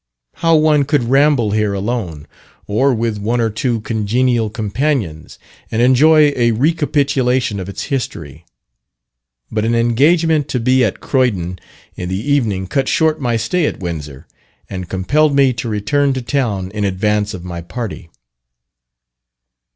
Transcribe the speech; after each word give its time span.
How 0.37 0.55
one 0.55 0.83
could 0.85 1.03
ramble 1.11 1.51
here 1.51 1.73
alone, 1.75 2.25
or 2.65 2.91
with 2.91 3.19
one 3.19 3.39
or 3.39 3.51
two 3.51 3.81
congenial 3.81 4.49
companions, 4.49 5.37
and 5.69 5.79
enjoy 5.79 6.33
a 6.35 6.53
recapitulation 6.53 7.59
of 7.59 7.69
its 7.69 7.83
history! 7.83 8.43
But 9.51 9.63
an 9.63 9.75
engagement 9.75 10.47
to 10.47 10.59
be 10.59 10.83
at 10.83 11.01
Croydon 11.01 11.59
in 11.95 12.09
the 12.09 12.15
evening 12.31 12.65
cut 12.65 12.87
short 12.87 13.21
my 13.21 13.37
stay 13.37 13.67
at 13.67 13.79
Windsor, 13.79 14.25
and 14.67 14.89
compelled 14.89 15.35
me 15.35 15.53
to 15.53 15.69
return 15.69 16.13
to 16.13 16.21
town 16.23 16.71
in 16.71 16.83
advance 16.83 17.35
of 17.35 17.43
my 17.45 17.61
party. 17.61 18.09